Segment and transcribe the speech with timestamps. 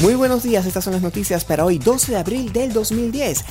[0.00, 3.44] Muy buenos días, estas son las noticias para hoy 12 de abril del 2010.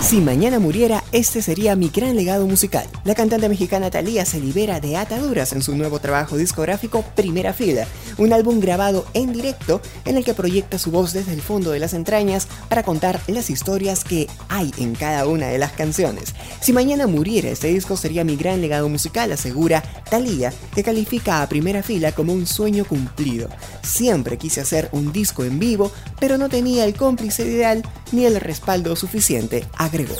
[0.00, 2.88] Si mañana muriera, este sería mi gran legado musical.
[3.04, 7.86] La cantante mexicana Thalía se libera de ataduras en su nuevo trabajo discográfico Primera Fila,
[8.18, 11.78] un álbum grabado en directo en el que proyecta su voz desde el fondo de
[11.78, 16.34] las entrañas para contar las historias que hay en cada una de las canciones.
[16.60, 21.48] Si mañana muriera, este disco sería mi gran legado musical, asegura Thalía, que califica a
[21.48, 23.48] Primera Fila como un sueño cumplido.
[23.82, 25.90] Siempre quise hacer un disco en vivo
[26.20, 30.14] pero no tenía el cómplice ideal ni el respaldo suficiente, agregó.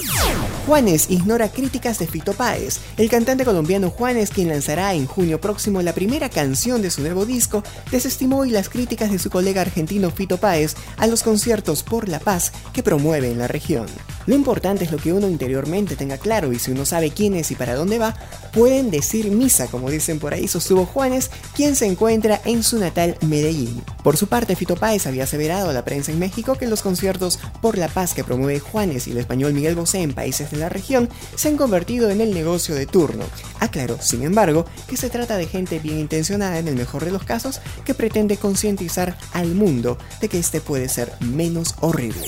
[0.66, 2.78] Juanes ignora críticas de Fito Páez.
[2.96, 7.26] El cantante colombiano Juanes, quien lanzará en junio próximo la primera canción de su nuevo
[7.26, 12.08] disco, desestimó hoy las críticas de su colega argentino Fito Páez a los conciertos por
[12.08, 13.86] la paz que promueve en la región.
[14.26, 17.50] Lo importante es lo que uno interiormente tenga claro y si uno sabe quién es
[17.50, 18.14] y para dónde va,
[18.52, 23.16] pueden decir misa, como dicen por ahí, sostuvo Juanes, quien se encuentra en su natal
[23.20, 23.82] Medellín.
[24.04, 27.40] Por su parte, Fito Páez había aseverado a la prensa en México que los conciertos
[27.60, 30.68] por la paz que promueve Juanes y el español Miguel Bosé en países de la
[30.68, 33.24] región se han convertido en el negocio de turno.
[33.60, 37.24] Aclaró, sin embargo, que se trata de gente bien intencionada en el mejor de los
[37.24, 42.26] casos que pretende concientizar al mundo de que este puede ser menos horrible.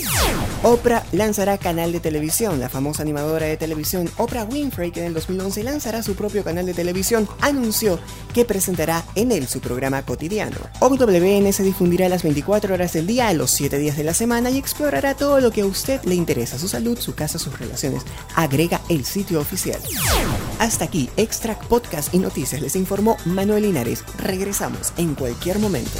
[0.63, 2.59] Oprah lanzará canal de televisión.
[2.59, 6.65] La famosa animadora de televisión Oprah Winfrey, que en el 2011 lanzará su propio canal
[6.65, 7.99] de televisión, anunció
[8.35, 10.57] que presentará en él su programa cotidiano.
[10.81, 14.49] OWN se difundirá las 24 horas del día, a los 7 días de la semana
[14.49, 18.03] y explorará todo lo que a usted le interesa, su salud, su casa, sus relaciones.
[18.35, 19.79] Agrega el sitio oficial.
[20.59, 24.03] Hasta aquí, Extract Podcast y Noticias les informó Manuel Linares.
[24.17, 25.97] Regresamos en cualquier momento.